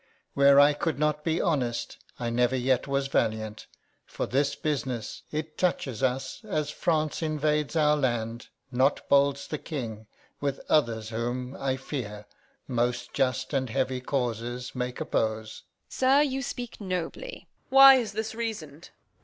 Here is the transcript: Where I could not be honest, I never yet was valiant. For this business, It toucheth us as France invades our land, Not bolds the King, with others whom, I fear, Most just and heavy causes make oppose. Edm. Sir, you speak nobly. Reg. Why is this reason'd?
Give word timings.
Where 0.33 0.59
I 0.59 0.73
could 0.73 0.97
not 0.97 1.23
be 1.23 1.39
honest, 1.39 1.97
I 2.17 2.31
never 2.31 2.55
yet 2.55 2.87
was 2.87 3.05
valiant. 3.05 3.67
For 4.03 4.25
this 4.25 4.55
business, 4.55 5.21
It 5.31 5.59
toucheth 5.59 6.01
us 6.01 6.41
as 6.43 6.71
France 6.71 7.21
invades 7.21 7.75
our 7.75 7.95
land, 7.95 8.47
Not 8.71 9.07
bolds 9.09 9.45
the 9.45 9.59
King, 9.59 10.07
with 10.39 10.59
others 10.67 11.09
whom, 11.09 11.55
I 11.55 11.77
fear, 11.77 12.25
Most 12.67 13.13
just 13.13 13.53
and 13.53 13.69
heavy 13.69 14.01
causes 14.01 14.73
make 14.73 14.99
oppose. 14.99 15.65
Edm. 15.85 15.93
Sir, 15.93 16.21
you 16.23 16.41
speak 16.41 16.81
nobly. 16.81 17.41
Reg. 17.47 17.65
Why 17.69 17.93
is 17.97 18.13
this 18.13 18.33
reason'd? 18.33 18.89